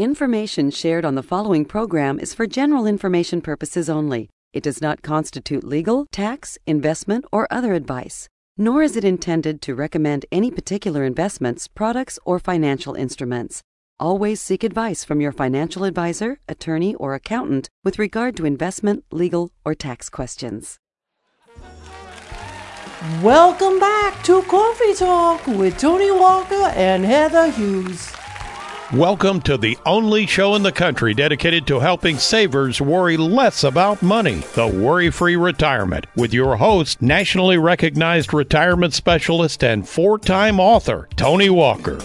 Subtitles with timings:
[0.00, 4.30] Information shared on the following program is for general information purposes only.
[4.54, 8.26] It does not constitute legal, tax, investment, or other advice,
[8.56, 13.60] nor is it intended to recommend any particular investments, products, or financial instruments.
[13.98, 19.50] Always seek advice from your financial advisor, attorney, or accountant with regard to investment, legal,
[19.66, 20.78] or tax questions.
[23.22, 28.14] Welcome back to Coffee Talk with Tony Walker and Heather Hughes.
[28.94, 34.02] Welcome to the only show in the country dedicated to helping savers worry less about
[34.02, 40.58] money, the Worry Free Retirement, with your host, nationally recognized retirement specialist and four time
[40.58, 42.00] author, Tony Walker.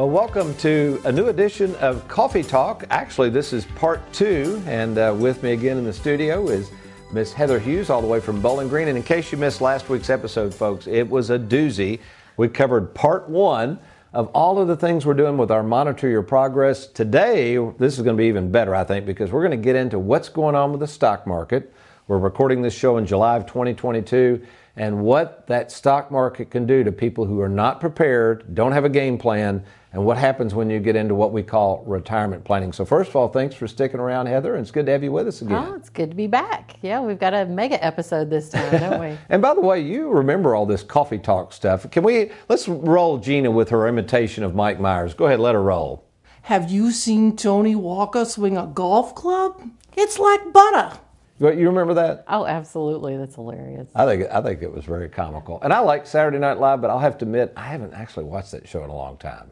[0.00, 2.86] Well, welcome to a new edition of Coffee Talk.
[2.88, 6.70] Actually, this is part two, and uh, with me again in the studio is
[7.12, 8.88] Miss Heather Hughes, all the way from Bowling Green.
[8.88, 12.00] And in case you missed last week's episode, folks, it was a doozy.
[12.38, 13.78] We covered part one
[14.14, 16.86] of all of the things we're doing with our Monitor Your Progress.
[16.86, 19.76] Today, this is going to be even better, I think, because we're going to get
[19.76, 21.74] into what's going on with the stock market.
[22.08, 24.40] We're recording this show in July of 2022
[24.76, 28.86] and what that stock market can do to people who are not prepared, don't have
[28.86, 32.72] a game plan, and what happens when you get into what we call retirement planning.
[32.72, 35.10] So, first of all, thanks for sticking around, Heather, and it's good to have you
[35.10, 35.66] with us again.
[35.68, 36.76] Oh, it's good to be back.
[36.82, 39.18] Yeah, we've got a mega episode this time, don't we?
[39.28, 41.90] and by the way, you remember all this coffee talk stuff.
[41.90, 45.14] Can we let's roll Gina with her imitation of Mike Myers?
[45.14, 46.04] Go ahead, let her roll.
[46.42, 49.60] Have you seen Tony Walker swing a golf club?
[49.96, 50.98] It's like butter.
[51.40, 52.24] You remember that?
[52.28, 53.16] Oh, absolutely.
[53.16, 53.88] That's hilarious.
[53.94, 56.90] I think I think it was very comical, and I like Saturday Night Live, but
[56.90, 59.50] I'll have to admit I haven't actually watched that show in a long time.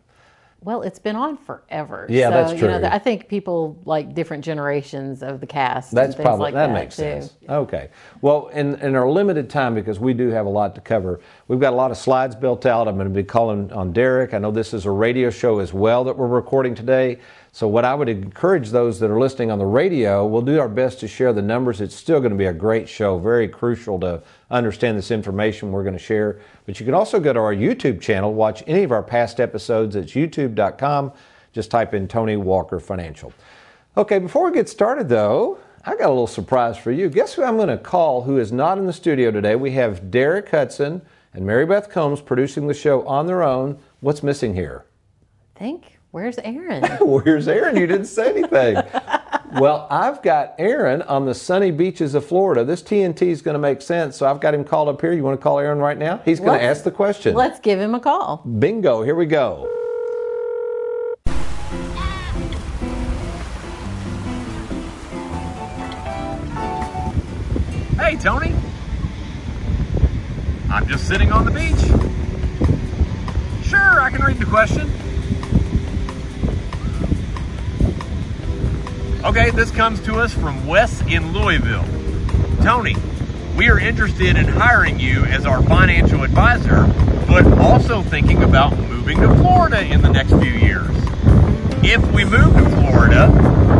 [0.61, 2.07] Well, it's been on forever.
[2.09, 2.73] Yeah, so, that's true.
[2.73, 5.93] You know, I think people like different generations of the cast.
[5.93, 7.03] That's probably like that, that, makes too.
[7.03, 7.37] sense.
[7.49, 7.91] Okay.
[8.23, 11.61] Well, in in our limited time, because we do have a lot to cover, we've
[11.61, 12.89] got a lot of slides built out.
[12.89, 14.35] I'm going to be calling on Derek.
[14.35, 17.19] I know this is a radio show as well that we're recording today.
[17.53, 20.69] So, what I would encourage those that are listening on the radio, we'll do our
[20.69, 21.81] best to share the numbers.
[21.81, 25.83] It's still going to be a great show, very crucial to understand this information we're
[25.83, 26.41] going to share.
[26.67, 29.97] But you can also go to our YouTube channel, watch any of our past episodes.
[29.97, 31.13] It's youtube.com.
[31.53, 33.33] Just type in Tony Walker Financial.
[33.97, 37.09] Okay, before we get started though, I got a little surprise for you.
[37.09, 39.57] Guess who I'm going to call who is not in the studio today?
[39.57, 41.03] We have Derek Hudson
[41.35, 43.79] and Mary Beth Combs producing the show on their own.
[44.01, 44.85] What's missing here?
[45.55, 45.98] Think.
[46.19, 46.83] Where's Aaron?
[47.01, 47.77] Where's Aaron?
[47.77, 48.75] You didn't say anything.
[49.61, 52.65] well, I've got Aaron on the sunny beaches of Florida.
[52.65, 55.13] This TNT is going to make sense, so I've got him called up here.
[55.13, 56.21] You want to call Aaron right now?
[56.25, 57.37] He's going to Let's- ask the question.
[57.37, 58.39] Let's give him a call.
[58.39, 59.73] Bingo, here we go.
[67.97, 68.57] Hey, Tony.
[70.69, 71.79] I'm just sitting on the beach.
[73.65, 74.91] Sure, I can read the question.
[79.25, 81.85] Okay, this comes to us from Wes in Louisville.
[82.63, 82.95] Tony,
[83.57, 86.87] we are interested in hiring you as our financial advisor,
[87.27, 90.89] but also thinking about moving to Florida in the next few years.
[91.83, 93.29] If we move to Florida,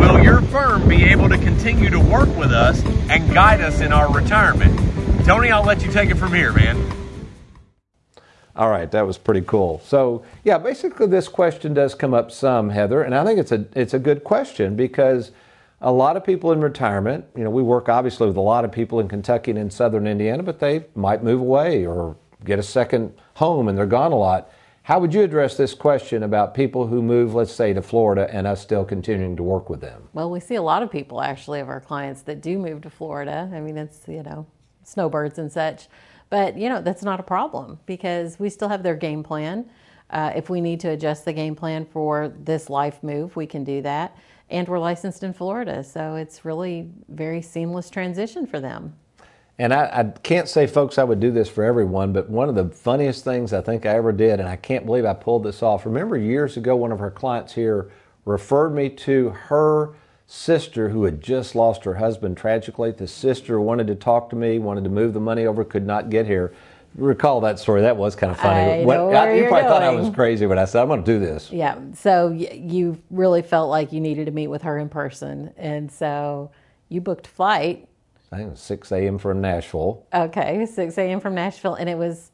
[0.01, 3.93] will your firm be able to continue to work with us and guide us in
[3.93, 4.77] our retirement?
[5.25, 6.98] Tony, I'll let you take it from here, man.
[8.59, 9.81] All right, that was pretty cool.
[9.85, 13.65] So, yeah, basically this question does come up some, Heather, and I think it's a
[13.77, 15.31] it's a good question because
[15.81, 18.73] a lot of people in retirement, you know, we work obviously with a lot of
[18.73, 22.63] people in Kentucky and in southern Indiana, but they might move away or get a
[22.63, 24.51] second home and they're gone a lot.
[24.83, 28.47] How would you address this question about people who move, let's say, to Florida and
[28.47, 30.09] us still continuing to work with them?
[30.15, 32.91] Well, we see a lot of people actually of our clients that do move to
[32.91, 33.49] Florida.
[33.55, 34.47] I mean, it's, you know,
[34.83, 35.89] snowbirds and such.
[36.31, 39.69] But, you know, that's not a problem because we still have their game plan.
[40.11, 43.65] Uh, if we need to adjust the game plan for this life move, we can
[43.65, 44.17] do that.
[44.51, 48.95] And we're licensed in Florida, so it's really very seamless transition for them.
[49.59, 52.55] And I, I can't say, folks, I would do this for everyone, but one of
[52.55, 55.63] the funniest things I think I ever did, and I can't believe I pulled this
[55.63, 55.85] off.
[55.85, 57.91] Remember years ago, one of her clients here
[58.25, 59.95] referred me to her
[60.31, 62.93] sister who had just lost her husband tragically.
[62.93, 66.11] The sister wanted to talk to me, wanted to move the money over, could not
[66.11, 66.53] get here.
[66.95, 67.81] Recall that story.
[67.81, 68.73] That was kind of funny.
[68.73, 71.13] I know where you probably thought I was crazy when I said, I'm going to
[71.13, 71.51] do this.
[71.51, 75.53] Yeah, so y- you really felt like you needed to meet with her in person.
[75.57, 76.51] And so
[76.91, 77.89] you booked flight
[78.31, 79.17] I think it was 6 a.m.
[79.19, 80.05] from Nashville.
[80.13, 81.21] Okay, 6 a.m.
[81.21, 82.31] from Nashville, and it was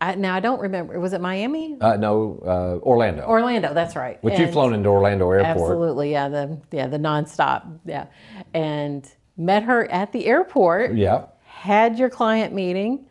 [0.00, 0.98] I, now I don't remember.
[1.00, 1.76] Was it Miami?
[1.80, 3.22] Uh, no, uh, Orlando.
[3.22, 3.72] Orlando.
[3.72, 4.22] That's right.
[4.22, 5.56] Which you've flown into Orlando Airport.
[5.56, 6.28] Absolutely, yeah.
[6.28, 8.06] The yeah the nonstop, yeah.
[8.52, 10.94] And met her at the airport.
[10.94, 11.26] Yeah.
[11.44, 13.06] Had your client meeting.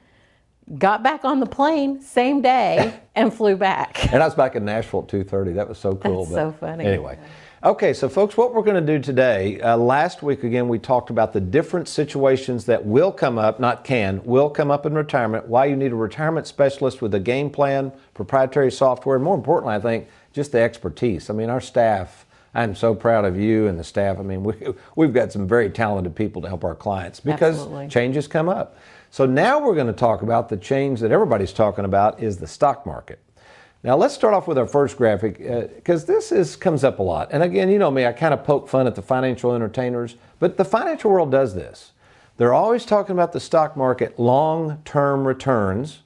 [0.78, 4.14] Got back on the plane same day and flew back.
[4.14, 5.56] And I was back in Nashville at 2:30.
[5.56, 6.26] That was so cool.
[6.26, 6.86] That's so funny.
[6.86, 7.18] Anyway,
[7.64, 9.60] okay, so folks, what we're going to do today.
[9.62, 13.84] Uh, last week again, we talked about the different situations that will come up, not
[13.84, 15.48] can, will come up in retirement.
[15.48, 19.76] Why you need a retirement specialist with a game plan, proprietary software, and more importantly,
[19.76, 21.30] I think just the expertise.
[21.30, 22.26] I mean, our staff.
[22.56, 24.20] I'm so proud of you and the staff.
[24.20, 24.54] I mean, we,
[24.96, 27.88] we've got some very talented people to help our clients because Absolutely.
[27.88, 28.78] changes come up.
[29.10, 32.48] So now we're going to talk about the change that everybody's talking about is the
[32.48, 33.20] stock market.
[33.84, 35.38] Now let's start off with our first graphic
[35.76, 37.30] because this is comes up a lot.
[37.32, 40.56] And again, you know me, I kind of poke fun at the financial entertainers, but
[40.56, 41.92] the financial world does this.
[42.38, 46.00] They're always talking about the stock market long-term returns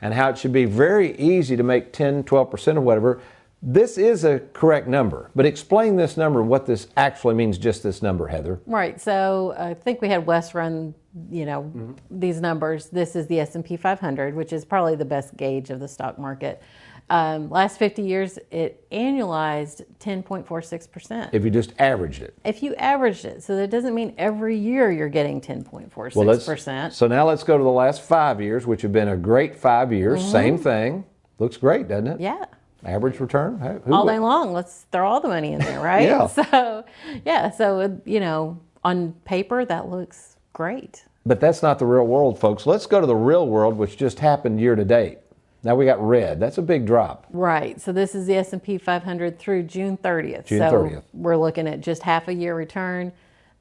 [0.00, 3.20] and how it should be very easy to make 10, 12% or whatever.
[3.62, 8.00] This is a correct number, but explain this number, what this actually means, just this
[8.00, 8.58] number, Heather.
[8.64, 8.98] Right.
[8.98, 10.94] So I think we had Wes run,
[11.30, 11.92] you know, Mm-hmm.
[12.18, 12.86] these numbers.
[12.88, 15.88] This is the S and P 500, which is probably the best gauge of the
[15.88, 16.62] stock market.
[17.10, 21.30] Um, last 50 years, it annualized 10.46 percent.
[21.34, 22.34] If you just averaged it.
[22.44, 26.14] If you averaged it, so that doesn't mean every year you're getting 10.46%.
[26.14, 29.56] Well, so now let's go to the last five years, which have been a great
[29.56, 30.24] five years.
[30.24, 31.04] Same thing.
[31.40, 32.14] Looks great, doesn't it?
[32.14, 32.22] Mm-hmm.
[32.22, 32.44] Yeah.
[32.84, 33.58] Average return?
[33.84, 34.52] Who all would- day long.
[34.52, 36.02] Let's throw all the money in there, right?
[36.02, 36.28] Yeah.
[36.28, 36.84] So,
[37.26, 37.50] yeah.
[37.50, 41.04] So you know, on paper that looks great.
[41.26, 42.66] But that's not the real world, folks.
[42.66, 45.18] Let's go to the real world, which just happened year to date.
[45.62, 46.40] Now we got red.
[46.40, 47.26] That's a big drop.
[47.30, 47.80] Right.
[47.80, 50.46] So this is the S and P 500 through June 30th.
[50.46, 51.02] June so 30th.
[51.12, 53.12] we're looking at just half a year return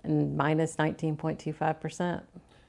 [0.03, 2.23] and minus minus 19.25 percent.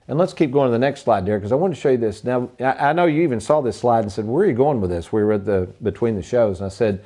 [0.09, 1.97] And let's keep going to the next slide, Derek, because I want to show you
[1.97, 2.25] this.
[2.25, 4.81] Now, I I know you even saw this slide and said, "Where are you going
[4.81, 7.05] with this?" We were at the between the shows, and I said,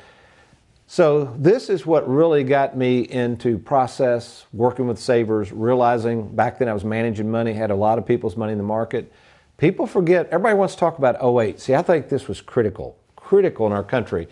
[0.87, 6.69] "So this is what really got me into process working with savers, realizing back then
[6.69, 9.13] I was managing money, had a lot of people's money in the market.
[9.65, 10.27] People forget.
[10.27, 11.59] Everybody wants to talk about 08.
[11.59, 14.29] See, I think this was critical, critical in our country.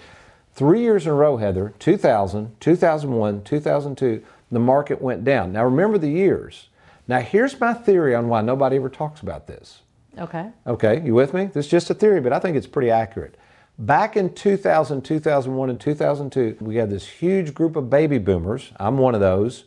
[0.52, 5.50] Three years in a row, Heather, 2000, 2001, 2002, the market went down.
[5.50, 6.68] Now remember the years."
[7.08, 9.80] Now, here's my theory on why nobody ever talks about this.
[10.18, 10.50] Okay.
[10.66, 11.46] Okay, you with me?
[11.46, 13.38] This is just a theory, but I think it's pretty accurate.
[13.78, 18.70] Back in 2000, 2001, and 2002, we had this huge group of baby boomers.
[18.76, 19.64] I'm one of those.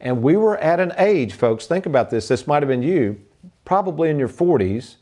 [0.00, 2.28] And we were at an age, folks, think about this.
[2.28, 3.22] This might have been you,
[3.68, 4.96] probably in your 40s.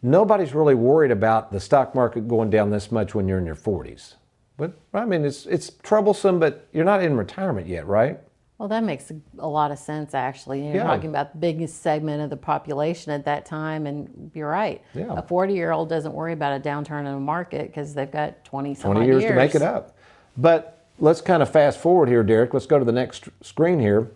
[0.00, 3.56] Nobody's really worried about the stock market going down this much when you're in your
[3.56, 4.14] 40s.
[4.56, 8.20] But I mean, it's, it's troublesome, but you're not in retirement yet, right?
[8.58, 9.10] Well, that makes
[9.40, 10.64] a lot of sense, actually.
[10.64, 10.84] You're Yeah.
[10.84, 14.80] talking about the biggest segment of the population at that time, and you're right.
[14.94, 15.14] Yeah.
[15.16, 18.44] A 40 year old doesn't worry about a downturn in the market because they've got
[18.44, 19.96] 20 some 20 odd years, to make it up.
[20.36, 22.54] But let's kind of fast forward here, Derek.
[22.54, 24.12] Let's go to the next screen here.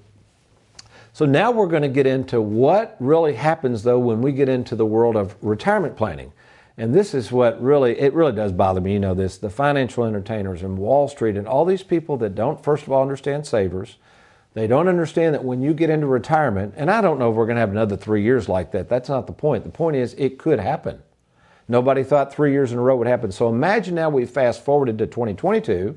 [1.16, 4.76] So now we're going to get into what really happens though when we get into
[4.76, 6.34] the world of retirement planning.
[6.76, 10.04] And this is what really it really does bother me, you know this, the financial
[10.04, 13.96] entertainers and Wall Street and all these people that don't first of all understand savers.
[14.52, 17.46] They don't understand that when you get into retirement, and I don't know if we're
[17.46, 18.90] going to have another 3 years like that.
[18.90, 19.64] That's not the point.
[19.64, 21.02] The point is it could happen.
[21.66, 23.32] Nobody thought 3 years in a row would happen.
[23.32, 25.96] So imagine now we fast forwarded to 2022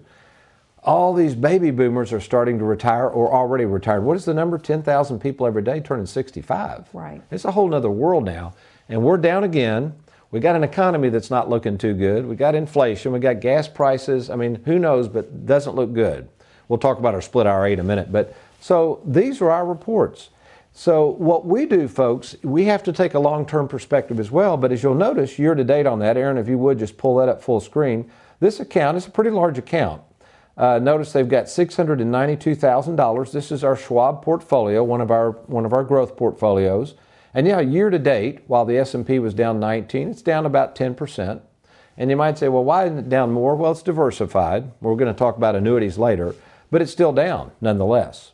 [0.83, 4.03] all these baby boomers are starting to retire or already retired.
[4.03, 4.57] What is the number?
[4.57, 6.89] 10,000 people every day turning 65.
[6.93, 7.21] Right.
[7.31, 8.53] It's a whole other world now.
[8.87, 9.93] And we're down again.
[10.31, 12.25] We got an economy that's not looking too good.
[12.25, 13.11] We got inflation.
[13.11, 14.29] We got gas prices.
[14.29, 16.29] I mean, who knows, but doesn't look good.
[16.67, 18.11] We'll talk about our split IRA in a minute.
[18.11, 20.29] But so these are our reports.
[20.71, 24.55] So what we do, folks, we have to take a long-term perspective as well.
[24.55, 27.17] But as you'll notice, year to date on that, Aaron, if you would just pull
[27.17, 28.09] that up full screen.
[28.39, 30.03] This account is a pretty large account.
[30.59, 33.31] Uh, notice they've got $692,000.
[33.31, 36.95] This is our Schwab portfolio, one of our one of our growth portfolios.
[37.33, 41.41] And yeah, year to date, while the S&P was down 19, it's down about 10%.
[41.95, 43.55] And you might say, well, why isn't it down more?
[43.55, 44.71] Well, it's diversified.
[44.81, 46.35] We're going to talk about annuities later,
[46.71, 48.31] but it's still down nonetheless.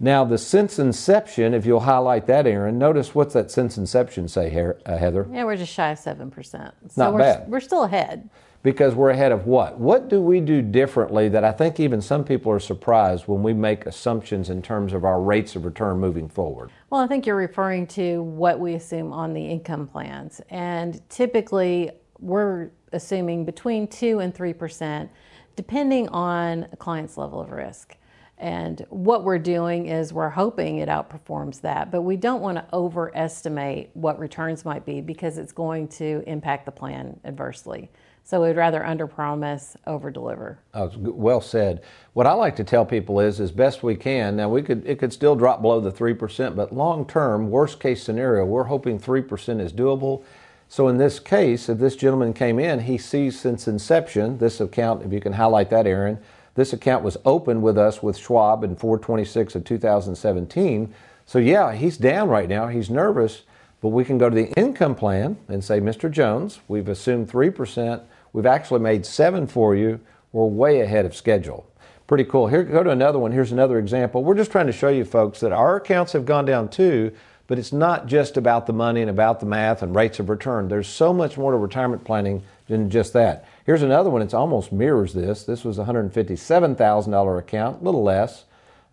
[0.00, 4.72] Now, the since inception, if you'll highlight that, Aaron, notice what's that since inception say,
[4.86, 5.28] uh, Heather?
[5.30, 6.32] Yeah, we're just shy of 7%.
[6.44, 7.48] So Not we're, bad.
[7.48, 8.28] we're still ahead.
[8.64, 9.78] Because we're ahead of what?
[9.78, 13.52] What do we do differently that I think even some people are surprised when we
[13.52, 16.70] make assumptions in terms of our rates of return moving forward?
[16.88, 20.40] Well, I think you're referring to what we assume on the income plans.
[20.48, 25.10] And typically, we're assuming between 2 and 3%,
[25.56, 27.98] depending on a client's level of risk.
[28.38, 32.64] And what we're doing is we're hoping it outperforms that, but we don't want to
[32.72, 37.90] overestimate what returns might be because it's going to impact the plan adversely.
[38.26, 40.56] So we'd rather underpromise, overdeliver.
[40.72, 41.82] Oh, well said.
[42.14, 44.34] What I like to tell people is, as best we can.
[44.36, 47.80] Now we could it could still drop below the three percent, but long term, worst
[47.80, 50.24] case scenario, we're hoping three percent is doable.
[50.68, 55.04] So in this case, if this gentleman came in, he sees since inception this account.
[55.04, 56.18] If you can highlight that, Aaron,
[56.54, 60.94] this account was opened with us with Schwab in 426 of 2017.
[61.26, 62.68] So yeah, he's down right now.
[62.68, 63.42] He's nervous,
[63.82, 66.10] but we can go to the income plan and say, Mr.
[66.10, 68.02] Jones, we've assumed three percent
[68.34, 70.00] We've actually made seven for you.
[70.32, 71.66] We're way ahead of schedule.
[72.08, 72.48] Pretty cool.
[72.48, 73.30] Here, go to another one.
[73.30, 74.24] Here's another example.
[74.24, 77.12] We're just trying to show you folks that our accounts have gone down too,
[77.46, 80.66] but it's not just about the money and about the math and rates of return.
[80.66, 83.46] There's so much more to retirement planning than just that.
[83.64, 84.20] Here's another one.
[84.20, 85.44] It's almost mirrors this.
[85.44, 88.44] This was a $157,000 account, a little less.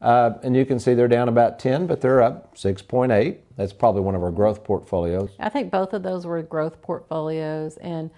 [0.04, 3.38] Uh, and you can see they're down about 10, but they're up 6.8.
[3.58, 5.32] That's probably one of our growth portfolios.
[5.40, 7.78] I think both of those were growth portfolios.
[7.78, 8.12] And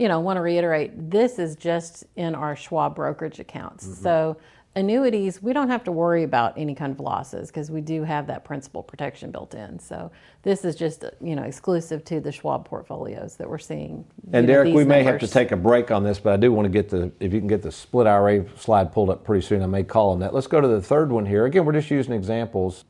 [0.00, 3.84] you know, want to reiterate this is just in our Schwab brokerage accounts.
[3.84, 4.02] Mm-hmm.
[4.02, 4.38] So
[4.74, 8.26] annuities, we don't have to worry about any kind of losses because we do have
[8.28, 9.78] that principal protection built in.
[9.78, 10.10] So
[10.42, 14.06] this is just you know exclusive to the Schwab portfolios that we're seeing.
[14.32, 16.50] And know, Derek, we may have to take a break on this, but I do
[16.50, 19.44] want to get the if you can get the split IRA slide pulled up pretty
[19.46, 20.32] soon, I may call on that.
[20.32, 21.44] Let's go to the third one here.
[21.44, 22.86] Again, we're just using examples.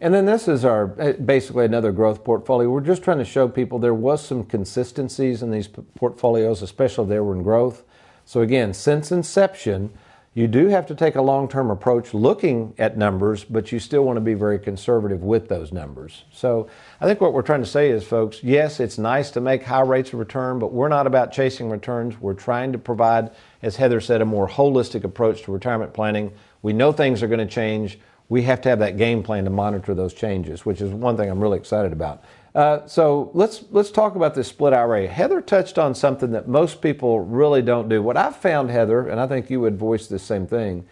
[0.00, 2.70] And then this is our eh, basically another growth portfolio.
[2.70, 7.08] We're just trying to show people there was some consistencies in these portfolios, especially if
[7.08, 7.82] they were in growth.
[8.24, 9.90] So again, since inception,
[10.34, 14.18] you do have to take a long-term approach looking at numbers, but you still want
[14.18, 16.24] to be very conservative with those numbers.
[16.30, 16.68] So
[17.00, 19.80] I think what we're trying to say is, folks, yes, it's nice to make high
[19.80, 22.20] rates of return, but we're not about chasing returns.
[22.20, 26.30] We're trying to provide, as Heather said, a more holistic approach to retirement planning.
[26.62, 29.50] We know things are going to change we have to have that game plan to
[29.50, 32.22] monitor those changes, which is one thing I'm really excited about.
[32.54, 35.06] Uh, so let's let's talk about this split IRA.
[35.06, 38.02] Heather touched on something that most people really don't do.
[38.02, 40.86] What I've found, Heather, and I think you would voice the same thing.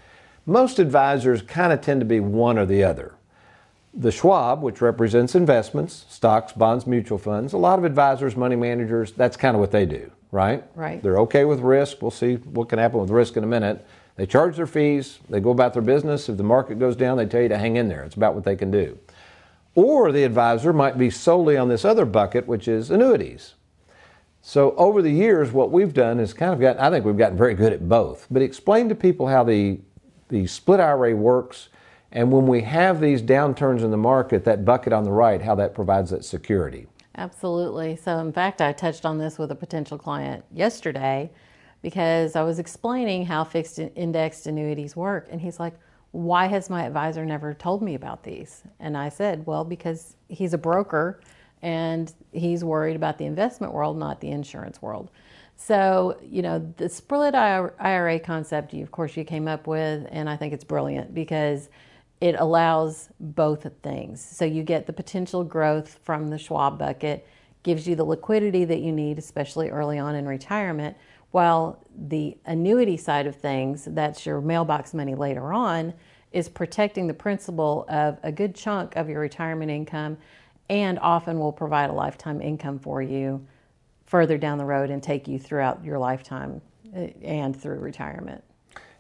[0.45, 3.15] Most advisors kind of tend to be one or the other.
[3.93, 9.13] The Schwab, which represents investments, stocks, bonds, mutual funds, a lot of advisors, money managers,
[9.13, 10.63] that's kind of what they do, right?
[10.77, 11.03] Right.
[11.03, 12.03] They're okay with risk.
[12.03, 13.85] We'll see what can happen with risk in a minute.
[14.17, 16.29] They charge their fees, they go about their business.
[16.29, 18.03] If the market goes down, they tell you to hang in there.
[18.03, 18.99] It's about what they can do.
[19.75, 23.55] Or the advisor might be solely on this other bucket, which is annuities.
[24.41, 27.37] So over the years, what we've done is kind of gotten, I think we've gotten
[27.37, 28.27] very good at both.
[28.31, 29.81] But explain to people how the,
[30.29, 31.69] the split IRA works,
[32.11, 35.57] and when we have these downturns in the market, that bucket on the right, how
[35.57, 36.87] that provides that security.
[37.17, 37.97] Absolutely.
[37.97, 41.31] So, in fact, I touched on this with a potential client yesterday
[41.87, 45.29] because I was explaining how fixed indexed annuities work.
[45.31, 45.75] And he's like,
[46.11, 48.65] Why has my advisor never told me about these?
[48.81, 51.21] And I said, Well, because he's a broker
[51.63, 55.13] and he's worried about the investment world, not the insurance world.
[55.55, 60.37] So, you know, the split IRA concept, of course, you came up with, and I
[60.37, 61.69] think it's brilliant because
[62.21, 64.21] it allows both things.
[64.21, 67.29] So you get the potential growth from the Schwab bucket,
[67.63, 70.97] gives you the liquidity that you need, especially early on in retirement,
[71.37, 75.93] while the annuity side of things, that's your mailbox money later on,
[76.33, 80.17] is protecting the principal of a good chunk of your retirement income
[80.71, 83.47] and often will provide a lifetime income for you
[84.07, 86.59] further down the road and take you throughout your lifetime
[86.95, 88.43] eh, and through retirement.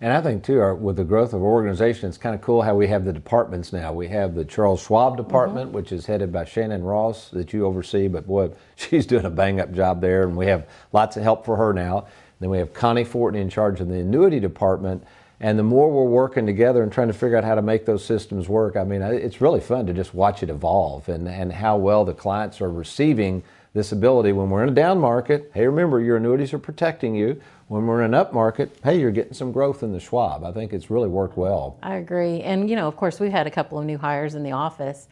[0.02, 2.74] And I think too, our, with the growth of organization, it's kind of cool how
[2.74, 3.94] we have the departments now.
[3.94, 5.76] We have the Charles Schwab department, mm-hmm.
[5.76, 8.06] which is headed by Shannon Ross, that you oversee.
[8.06, 11.46] But boy, she's doing a bang up job there, and we have lots of help
[11.46, 12.08] for her now.
[12.40, 15.04] Then we have Connie Fortney in charge of the annuity department.
[15.38, 18.04] And the more we're working together and trying to figure out how to make those
[18.04, 21.76] systems work, I mean, it's really fun to just watch it evolve and, and how
[21.76, 23.42] well the clients are receiving
[23.74, 24.32] this ability.
[24.32, 27.40] When we're in a down market, hey, remember, your annuities are protecting you.
[27.68, 30.44] When we're in an up market, hey, you're getting some growth in the Schwab.
[30.44, 31.76] I think it's really worked well.
[31.82, 32.40] I agree.
[32.40, 35.08] And, you know, of course, we've had a couple of new hires in the office.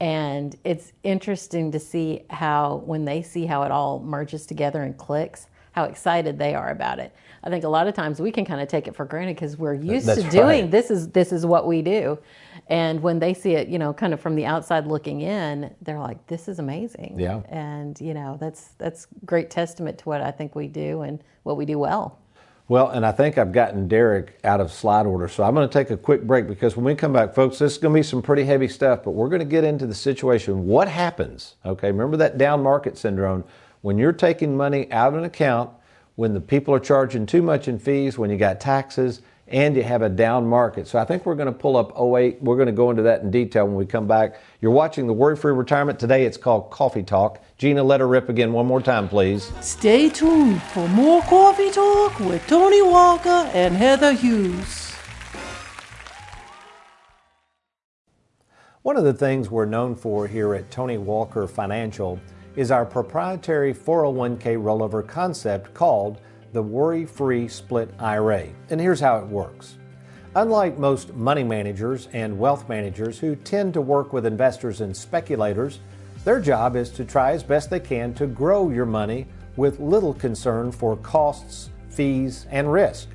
[0.00, 4.98] And it's interesting to see how, when they see how it all merges together and
[4.98, 7.14] clicks, how excited they are about it.
[7.44, 9.56] I think a lot of times we can kind of take it for granted because
[9.56, 10.70] we're used That's to doing right.
[10.70, 12.18] this is this is what we do.
[12.68, 15.98] And when they see it, you know, kind of from the outside looking in, they're
[15.98, 17.40] like, "This is amazing." Yeah.
[17.48, 21.56] And you know, that's that's great testament to what I think we do and what
[21.56, 22.18] we do well.
[22.68, 25.72] Well, and I think I've gotten Derek out of slide order, so I'm going to
[25.72, 28.04] take a quick break because when we come back, folks, this is going to be
[28.04, 30.66] some pretty heavy stuff, but we're going to get into the situation.
[30.66, 31.56] What happens?
[31.66, 33.44] Okay, remember that down market syndrome
[33.82, 35.70] when you're taking money out of an account,
[36.14, 39.82] when the people are charging too much in fees, when you got taxes, and you
[39.82, 40.86] have a down market.
[40.86, 42.40] So I think we're going to pull up 08.
[42.40, 44.40] We're going to go into that in detail when we come back.
[44.60, 45.98] You're watching the Worry Free Retirement.
[45.98, 47.42] Today it's called Coffee Talk.
[47.58, 49.52] Gina, let her rip again one more time, please.
[49.60, 54.94] Stay tuned for more Coffee Talk with Tony Walker and Heather Hughes.
[58.82, 62.18] One of the things we're known for here at Tony Walker Financial
[62.56, 66.20] is our proprietary 401k rollover concept called
[66.52, 68.48] the Worry Free Split IRA.
[68.68, 69.76] And here's how it works.
[70.34, 75.80] Unlike most money managers and wealth managers who tend to work with investors and speculators,
[76.24, 80.14] their job is to try as best they can to grow your money with little
[80.14, 83.08] concern for costs, fees, and risk.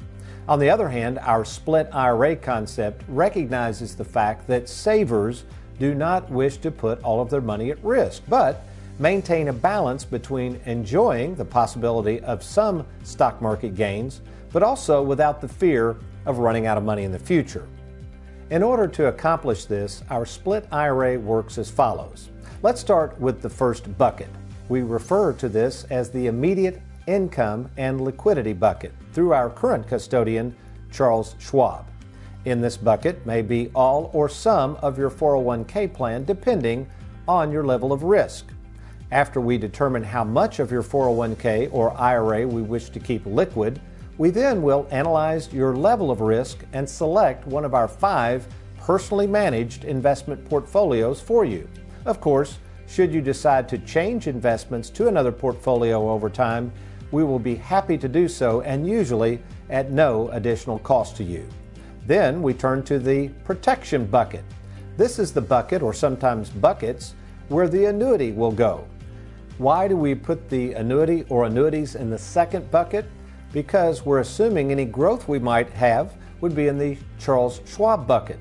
[0.47, 5.43] On the other hand, our split IRA concept recognizes the fact that savers
[5.79, 8.63] do not wish to put all of their money at risk, but
[8.99, 15.41] maintain a balance between enjoying the possibility of some stock market gains, but also without
[15.41, 17.67] the fear of running out of money in the future.
[18.49, 22.29] In order to accomplish this, our split IRA works as follows.
[22.63, 24.29] Let's start with the first bucket.
[24.69, 30.55] We refer to this as the immediate income and liquidity bucket through our current custodian,
[30.91, 31.85] Charles Schwab.
[32.45, 36.87] In this bucket may be all or some of your 401k plan depending
[37.27, 38.45] on your level of risk.
[39.11, 43.79] After we determine how much of your 401k or IRA we wish to keep liquid,
[44.17, 48.45] we then will analyze your level of risk and select one of our five
[48.79, 51.69] personally managed investment portfolios for you.
[52.05, 56.71] Of course, should you decide to change investments to another portfolio over time,
[57.11, 61.47] we will be happy to do so and usually at no additional cost to you.
[62.05, 64.43] Then we turn to the protection bucket.
[64.97, 67.13] This is the bucket, or sometimes buckets,
[67.49, 68.85] where the annuity will go.
[69.57, 73.09] Why do we put the annuity or annuities in the second bucket?
[73.51, 78.37] Because we're assuming any growth we might have would be in the Charles Schwab bucket.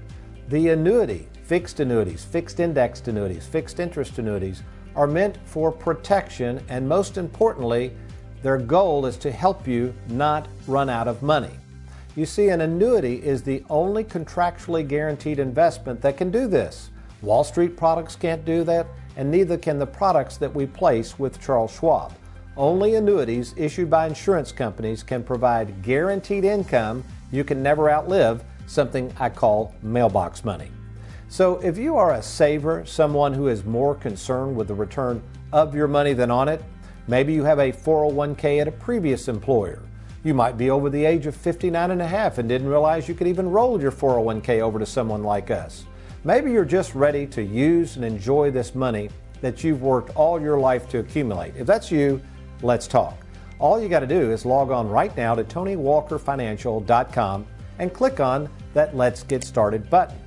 [0.48, 4.62] The annuity, fixed annuities, fixed indexed annuities, fixed interest annuities
[4.94, 7.96] are meant for protection and most importantly,
[8.42, 11.58] their goal is to help you not run out of money.
[12.14, 16.90] You see, an annuity is the only contractually guaranteed investment that can do this.
[17.22, 21.40] Wall Street products can't do that, and neither can the products that we place with
[21.40, 22.12] Charles Schwab.
[22.56, 29.12] Only annuities issued by insurance companies can provide guaranteed income you can never outlive, something
[29.18, 30.70] I call mailbox money.
[31.28, 35.74] So, if you are a saver, someone who is more concerned with the return of
[35.74, 36.62] your money than on it,
[37.08, 39.82] maybe you have a 401k at a previous employer.
[40.22, 43.14] You might be over the age of 59 and a half and didn't realize you
[43.14, 45.84] could even roll your 401k over to someone like us.
[46.26, 49.10] Maybe you're just ready to use and enjoy this money
[49.42, 51.54] that you've worked all your life to accumulate.
[51.56, 52.20] If that's you,
[52.62, 53.16] let's talk.
[53.60, 57.46] All you got to do is log on right now to TonyWalkerFinancial.com
[57.78, 60.18] and click on that Let's Get Started button.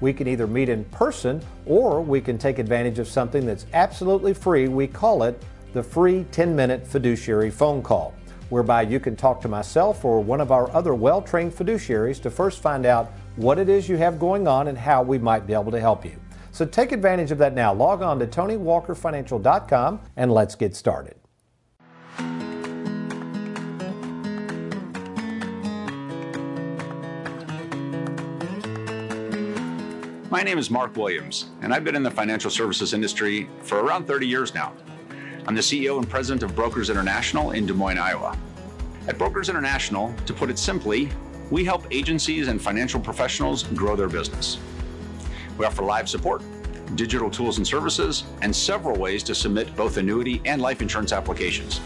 [0.00, 4.34] We can either meet in person or we can take advantage of something that's absolutely
[4.34, 4.68] free.
[4.68, 5.42] We call it
[5.72, 8.14] the free 10 minute fiduciary phone call,
[8.50, 12.30] whereby you can talk to myself or one of our other well trained fiduciaries to
[12.30, 15.54] first find out what it is you have going on and how we might be
[15.54, 16.18] able to help you.
[16.50, 17.72] So take advantage of that now.
[17.72, 21.14] Log on to TonyWalkerFinancial.com and let's get started.
[30.30, 34.06] My name is Mark Williams, and I've been in the financial services industry for around
[34.06, 34.72] 30 years now.
[35.46, 38.36] I'm the CEO and president of Brokers International in Des Moines, Iowa.
[39.06, 41.08] At Brokers International, to put it simply,
[41.50, 44.58] we help agencies and financial professionals grow their business.
[45.56, 46.42] We offer live support,
[46.94, 51.80] digital tools and services, and several ways to submit both annuity and life insurance applications.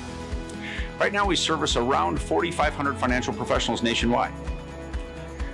[0.98, 4.32] Right now, we service around 4,500 financial professionals nationwide.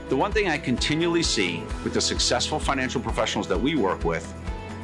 [0.09, 4.35] The one thing I continually see with the successful financial professionals that we work with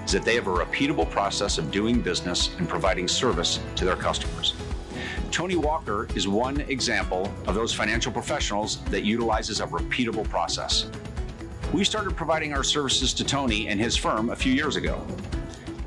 [0.05, 3.97] is that they have a repeatable process of doing business and providing service to their
[3.97, 4.55] customers.
[5.35, 10.87] Tony Walker is one example of those financial professionals that utilizes a repeatable process.
[11.73, 15.05] We started providing our services to Tony and his firm a few years ago.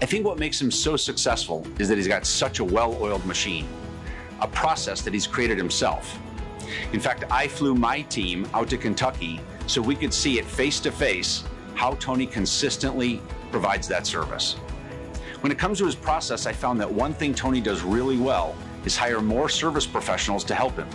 [0.01, 3.25] I think what makes him so successful is that he's got such a well oiled
[3.25, 3.65] machine,
[4.41, 6.19] a process that he's created himself.
[6.91, 10.81] In fact, I flew my team out to Kentucky so we could see it face
[10.81, 14.55] to face how Tony consistently provides that service.
[15.39, 18.53] When it comes to his process, I found that one thing Tony does really well
[18.85, 20.87] is hire more service professionals to help him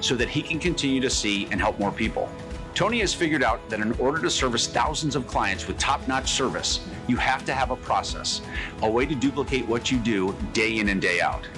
[0.00, 2.30] so that he can continue to see and help more people.
[2.74, 6.32] Tony has figured out that in order to service thousands of clients with top notch
[6.32, 8.42] service, you have to have a process,
[8.82, 11.48] a way to duplicate what you do day in and day out.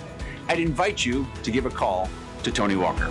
[0.49, 2.09] I'd invite you to give a call
[2.45, 3.11] to Tony Walker.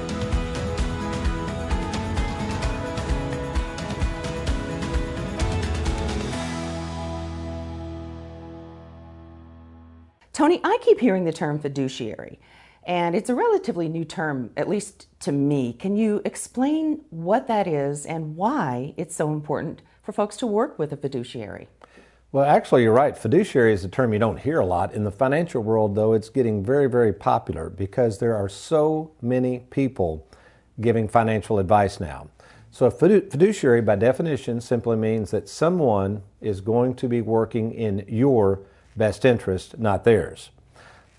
[10.38, 12.40] Tony, I keep hearing the term fiduciary
[12.88, 15.74] and it's a relatively new term, at least to me.
[15.74, 20.80] Can you explain what that is and why it's so important for folks to work
[20.80, 21.68] with a fiduciary?
[22.32, 23.18] Well, actually, you're right.
[23.18, 24.94] Fiduciary is a term you don't hear a lot.
[24.94, 29.60] In the financial world, though, it's getting very, very popular because there are so many
[29.70, 30.26] people
[30.80, 32.30] giving financial advice now.
[32.72, 38.06] So, a fiduciary, by definition, simply means that someone is going to be working in
[38.08, 38.62] your
[38.96, 40.52] best interest, not theirs.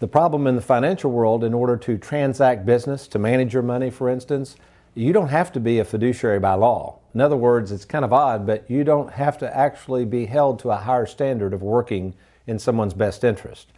[0.00, 3.90] The problem in the financial world, in order to transact business, to manage your money,
[3.90, 4.54] for instance,
[4.94, 7.00] you don't have to be a fiduciary by law.
[7.14, 10.60] In other words, it's kind of odd, but you don't have to actually be held
[10.60, 12.14] to a higher standard of working
[12.46, 13.72] in someone's best interest.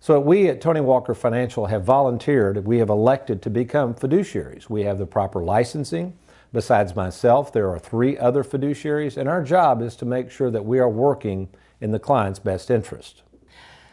[0.00, 4.70] So, we at Tony Walker Financial have volunteered, we have elected to become fiduciaries.
[4.70, 6.16] We have the proper licensing.
[6.50, 10.64] Besides myself, there are three other fiduciaries, and our job is to make sure that
[10.64, 13.22] we are working in the client's best interest.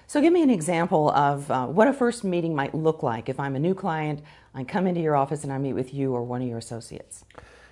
[0.07, 3.39] So, give me an example of uh, what a first meeting might look like if
[3.39, 4.21] I'm a new client,
[4.53, 7.25] I come into your office and I meet with you or one of your associates.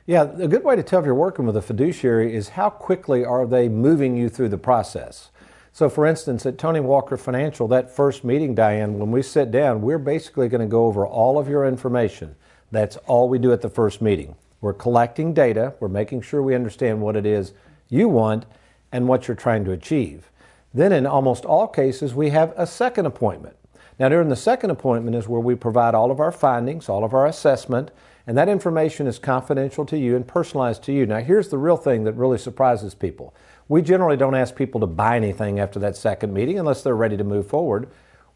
[0.07, 3.23] Yeah, a good way to tell if you're working with a fiduciary is how quickly
[3.23, 5.29] are they moving you through the process.
[5.71, 9.81] So, for instance, at Tony Walker Financial, that first meeting, Diane, when we sit down,
[9.81, 12.35] we're basically going to go over all of your information.
[12.71, 14.35] That's all we do at the first meeting.
[14.59, 17.53] We're collecting data, we're making sure we understand what it is
[17.89, 18.45] you want
[18.91, 20.29] and what you're trying to achieve.
[20.73, 23.55] Then, in almost all cases, we have a second appointment.
[23.99, 27.13] Now, during the second appointment is where we provide all of our findings, all of
[27.13, 27.91] our assessment,
[28.25, 31.05] and that information is confidential to you and personalized to you.
[31.05, 33.35] Now, here's the real thing that really surprises people.
[33.67, 37.17] We generally don't ask people to buy anything after that second meeting unless they're ready
[37.17, 37.87] to move forward.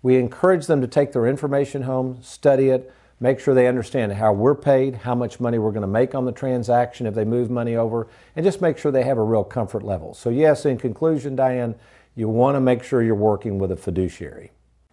[0.03, 4.31] We encourage them to take their information home, study it, make sure they understand how
[4.31, 7.49] we're paid, how much money we're going to make on the transaction if they move
[7.49, 10.13] money over, and just make sure they have a real comfort level.
[10.13, 11.75] So, yes, in conclusion, Diane,
[12.17, 14.51] you want to make sure you're working with a fiduciary.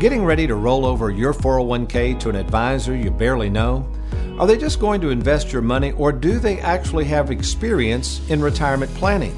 [0.00, 3.86] Getting ready to roll over your 401k to an advisor you barely know?
[4.38, 8.40] Are they just going to invest your money or do they actually have experience in
[8.40, 9.36] retirement planning?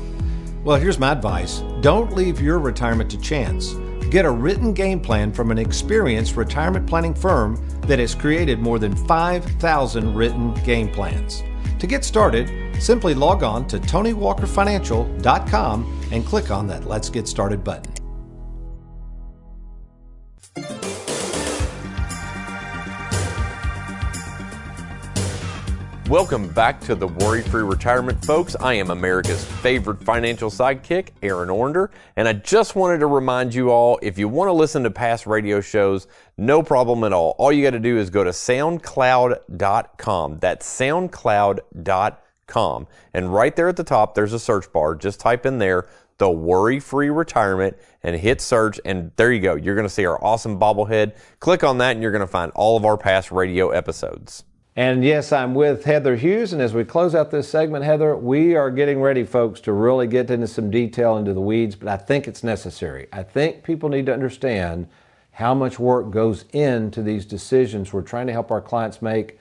[0.63, 3.75] Well, here's my advice don't leave your retirement to chance.
[4.09, 8.79] Get a written game plan from an experienced retirement planning firm that has created more
[8.79, 11.43] than 5,000 written game plans.
[11.81, 12.49] To get started,
[12.81, 18.02] simply log on to TonyWalkerFinancial.com and click on that Let's Get Started button.
[26.13, 28.55] Welcome back to the Worry Free Retirement, folks.
[28.61, 33.71] I am America's favorite financial sidekick, Aaron Ornder, and I just wanted to remind you
[33.71, 37.35] all if you want to listen to past radio shows, no problem at all.
[37.39, 40.39] All you got to do is go to soundcloud.com.
[40.39, 42.87] That's soundcloud.com.
[43.15, 44.95] And right there at the top, there's a search bar.
[44.95, 49.55] Just type in there the worry free retirement and hit search and there you go.
[49.55, 51.17] You're going to see our awesome bobblehead.
[51.41, 54.45] Click on that and you're going to find all of our past radio episodes.
[54.75, 56.55] And yes, I'm with Heather Hughes.
[56.55, 60.07] And as we close out this segment, Heather, we are getting ready, folks, to really
[60.07, 63.07] get into some detail into the weeds, but I think it's necessary.
[63.13, 64.89] I think people need to understand
[65.33, 69.39] how much work goes into these decisions we're trying to help our clients make.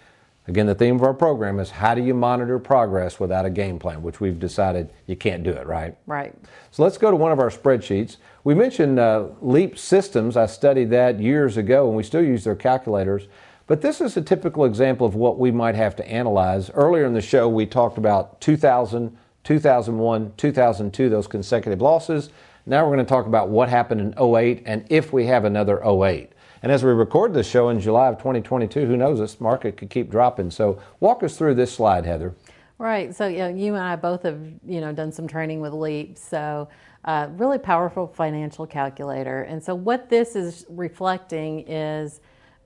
[0.49, 3.79] Again, the theme of our program is how do you monitor progress without a game
[3.79, 5.95] plan, which we've decided you can't do it, right?
[6.07, 6.35] Right.
[6.71, 8.17] So let's go to one of our spreadsheets.
[8.43, 10.35] We mentioned uh, Leap Systems.
[10.35, 13.27] I studied that years ago, and we still use their calculators.
[13.67, 16.69] But this is a typical example of what we might have to analyze.
[16.71, 22.29] Earlier in the show, we talked about 2000, 2001, 2002, those consecutive losses.
[22.65, 25.81] Now we're going to talk about what happened in 08 and if we have another
[25.83, 26.31] 08.
[26.63, 29.89] And as we record this show in July of 2022, who knows, this market could
[29.89, 30.51] keep dropping.
[30.51, 32.35] So walk us through this slide, Heather.
[32.77, 33.15] Right.
[33.15, 36.17] So you, know, you and I both have you know done some training with Leap.
[36.17, 36.67] So
[37.05, 39.43] uh, really powerful financial calculator.
[39.43, 42.21] And so what this is reflecting is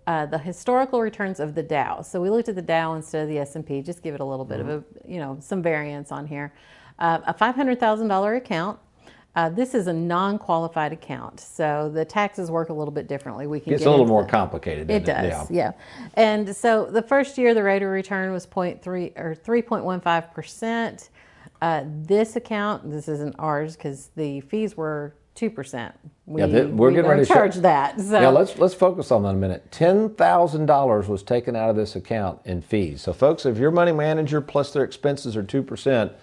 [0.07, 2.01] uh, the historical returns of the Dow.
[2.01, 4.45] So we looked at the Dow instead of the S&P, just give it a little
[4.45, 4.69] bit mm-hmm.
[4.69, 6.53] of a, you know, some variance on here.
[6.99, 8.79] Uh, a $500,000 account.
[9.35, 13.47] Uh, this is a non-qualified account, so the taxes work a little bit differently.
[13.47, 14.89] We can it's a little more complicated.
[14.89, 15.53] It does, it?
[15.53, 15.71] Yeah.
[15.97, 16.07] yeah.
[16.13, 21.09] And so the first year, the rate of return was 0.3 or 3.15 percent.
[21.61, 25.93] Uh, this account, this isn't ours because the fees were two percent.
[26.25, 27.99] We, Yeah, we're we getting ready to charge that.
[28.01, 29.71] So Yeah, let's let's focus on that a minute.
[29.71, 33.01] Ten thousand dollars was taken out of this account in fees.
[33.01, 36.13] So, folks, if your money manager plus their expenses are two percent,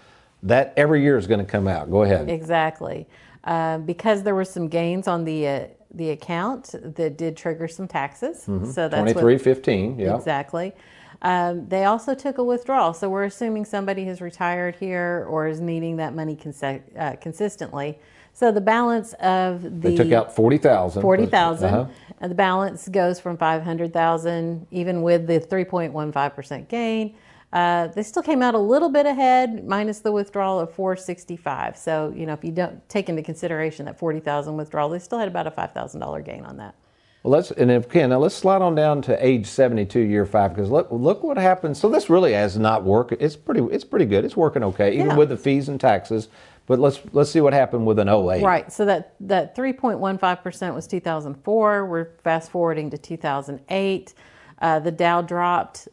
[0.41, 1.89] that every year is going to come out.
[1.89, 2.29] Go ahead.
[2.29, 3.07] Exactly.
[3.45, 7.87] Uh, because there were some gains on the uh, the account that did trigger some
[7.87, 8.43] taxes.
[8.43, 9.97] So that's Twenty three fifteen.
[9.99, 10.15] Yeah.
[10.15, 10.73] Exactly.
[11.21, 12.93] Um, they also took a withdrawal.
[12.93, 17.97] So we're assuming somebody has retired here or is needing that money conse- uh, consistently.
[18.35, 21.01] So the balance of the They took out forty thousand.
[21.03, 21.91] forty thousand, Uh-huh.
[22.19, 26.35] and the balance goes from five hundred thousand, even with the three point one five
[26.35, 27.15] percent gain.
[27.53, 31.37] Uh, they still came out a little bit ahead, minus the withdrawal of four sixty
[31.37, 31.77] five.
[31.77, 35.19] So you know, if you don't take into consideration that forty thousand withdrawal, they still
[35.19, 36.73] had about a five thousand dollar gain on that.
[37.21, 40.55] Well, let's and if Ken, now let's slide on down to age seventy-two, year five,
[40.55, 41.79] because look, look what happens.
[41.79, 43.13] So this really has not worked.
[43.13, 44.25] It's pretty, it's pretty good.
[44.25, 45.15] It's working okay, even Yeah.
[45.17, 46.27] with the fees and taxes.
[46.65, 48.41] But let's let's see what happened with an 08.
[48.43, 48.71] Right.
[48.71, 51.85] So that that 3.15% was 2004.
[51.85, 54.13] We're fast forwarding to 2008.
[54.61, 55.89] Uh, the Dow dropped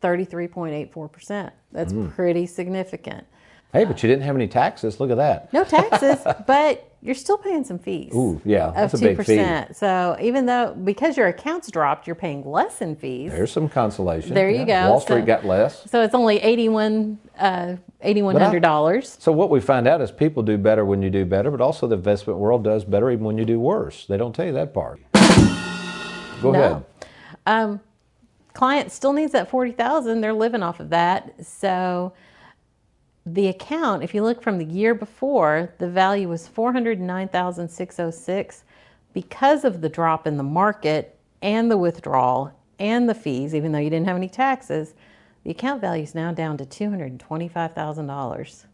[0.00, 1.50] 33.84%.
[1.72, 2.14] That's Mm.
[2.14, 3.26] pretty significant.
[3.72, 5.00] Hey, but you didn't have any taxes.
[5.00, 5.52] Look at that.
[5.52, 8.12] No taxes, but you're still paying some fees.
[8.14, 9.74] Ooh, yeah, Of that's a two big fee.
[9.74, 13.30] So even though because your accounts dropped, you're paying less in fees.
[13.30, 14.32] There's some consolation.
[14.32, 14.84] There you Yeah.
[14.86, 14.90] go.
[14.92, 15.88] Wall Street So- got less.
[15.90, 19.16] So it's only eighty-one, uh, eighty-one hundred dollars.
[19.20, 21.86] So what we find out is people do better when you do better, but also
[21.86, 24.06] the investment world does better even when you do worse.
[24.06, 24.98] They don't tell you that part.
[26.42, 26.84] Go ahead.
[27.46, 27.80] Um,
[28.54, 30.22] client still needs that forty thousand.
[30.22, 31.34] They're living off of that.
[31.44, 32.14] So
[33.26, 37.28] the account, if you look from the year before, the value was four hundred nine
[37.28, 38.64] thousand six hundred six.
[39.12, 43.78] Because of the drop in the market and the withdrawal and the fees, even though
[43.78, 44.94] you didn't have any taxes,
[45.44, 48.66] the account value is now down to two hundred twenty-five thousand dollars.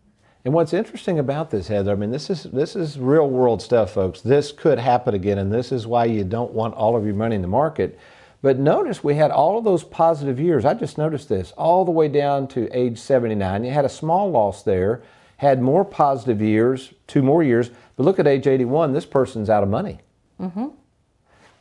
[0.44, 3.92] And what's interesting about this, Heather, I mean, this is this is real world stuff,
[3.92, 4.22] folks.
[4.22, 7.36] This could happen again, and this is why you don't want all of your money
[7.36, 7.98] in the market.
[8.42, 10.64] But notice we had all of those positive years.
[10.64, 13.64] I just noticed this all the way down to age 79.
[13.64, 15.02] You had a small loss there,
[15.36, 17.70] had more positive years, two more years.
[17.96, 18.92] But look at age 81.
[18.92, 19.98] This person's out of money.
[20.40, 20.68] Mm-hmm.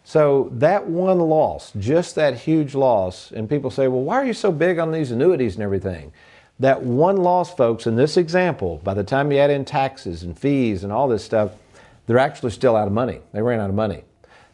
[0.05, 4.33] So that one loss, just that huge loss, and people say, well, why are you
[4.33, 6.13] so big on these annuities and everything?
[6.59, 10.37] That one loss, folks, in this example, by the time you add in taxes and
[10.37, 11.51] fees and all this stuff,
[12.07, 13.19] they're actually still out of money.
[13.33, 14.03] They ran out of money.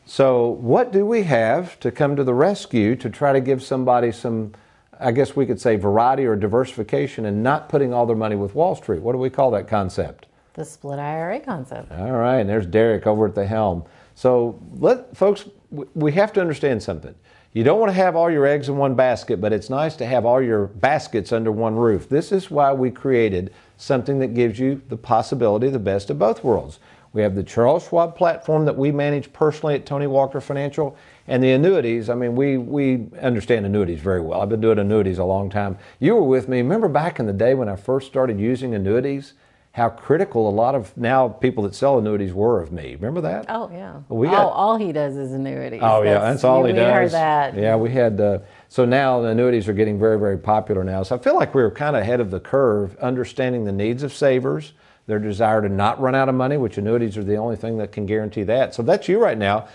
[0.07, 4.11] So, what do we have to come to the rescue to try to give somebody
[4.11, 4.53] some,
[4.99, 8.53] I guess we could say, variety or diversification and not putting all their money with
[8.53, 9.01] Wall Street?
[9.01, 10.27] What do we call that concept?
[10.53, 11.91] The split IRA concept.
[11.91, 13.83] All right, and there's Derek over at the helm.
[14.13, 17.15] So, let folks, we have to understand something.
[17.53, 20.05] You don't want to have all your eggs in one basket, but it's nice to
[20.05, 22.09] have all your baskets under one roof.
[22.09, 26.19] This is why we created something that gives you the possibility of the best of
[26.19, 26.79] both worlds.
[27.15, 30.97] We have the Charles Schwab platform that we manage personally at Tony Walker Financial,
[31.29, 32.09] and the annuities.
[32.09, 34.41] I mean, we we understand annuities very well.
[34.41, 35.77] I've been doing annuities a long time.
[35.99, 36.57] You were with me.
[36.57, 39.33] Remember back in the day when I first started using annuities?
[39.71, 42.95] How critical a lot of now people that sell annuities were of me.
[42.95, 43.45] Remember that?
[43.47, 44.01] Oh yeah.
[44.09, 45.79] We all, got- all he does is annuities.
[45.81, 46.93] Oh yeah, that's all he we does.
[46.93, 47.55] heard that.
[47.55, 48.19] Yeah, we had.
[48.19, 51.03] Uh, so now the annuities are getting very, very popular now.
[51.03, 54.03] So I feel like we were kind of ahead of the curve, understanding the needs
[54.03, 54.73] of savers,
[55.07, 57.91] their desire to not run out of money, which annuities are the only thing that
[57.91, 58.73] can guarantee that.
[58.73, 59.67] So that's you right now.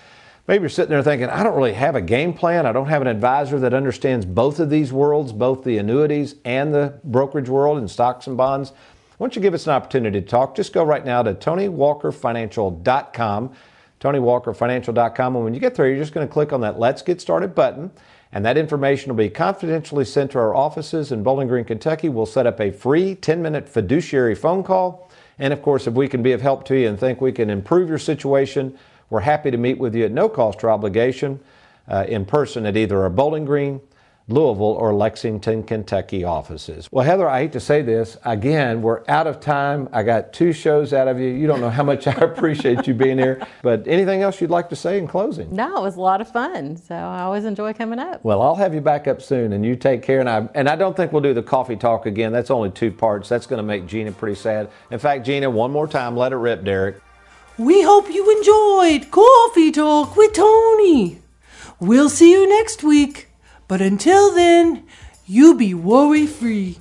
[0.48, 2.66] Maybe you're sitting there thinking, I don't really have a game plan.
[2.66, 6.74] I don't have an advisor that understands both of these worlds, both the annuities and
[6.74, 8.72] the brokerage world and stocks and bonds.
[9.18, 10.56] Why don't you give us an opportunity to talk?
[10.56, 13.52] Just go right now to TonyWalkerFinancial.com,
[14.00, 15.36] TonyWalkerFinancial.com.
[15.36, 17.54] And when you get there, you're just going to click on that Let's Get Started
[17.54, 17.92] button.
[18.32, 22.08] And that information will be confidentially sent to our offices in Bowling Green, Kentucky.
[22.08, 25.09] We'll set up a free 10 minute fiduciary phone call.
[25.40, 27.48] And of course, if we can be of help to you and think we can
[27.50, 31.40] improve your situation, we're happy to meet with you at no cost or obligation
[31.88, 33.80] uh, in person at either our Bowling Green,
[34.30, 36.88] Louisville, or Lexington, Kentucky offices.
[36.90, 38.16] Well, Heather, I hate to say this.
[38.24, 39.88] Again, we're out of time.
[39.92, 41.28] I got two shows out of you.
[41.28, 43.46] You don't know how much I appreciate you being here.
[43.62, 45.54] But anything else you'd like to say in closing?
[45.54, 46.76] No, it was a lot of fun.
[46.76, 48.24] So I always enjoy coming up.
[48.24, 50.20] Well, I'll have you back up soon, and you take care.
[50.20, 52.32] And I and I don't think we'll do the coffee talk again.
[52.32, 53.28] That's only two parts.
[53.28, 54.70] That's going to make Gina pretty sad.
[54.90, 57.00] In fact, Gina, one more time, let it rip, Derek.
[57.58, 61.18] We hope you enjoyed Coffee Talk with Tony.
[61.78, 63.29] We'll see you next week.
[63.70, 64.82] But until then,
[65.26, 66.78] you be worry free.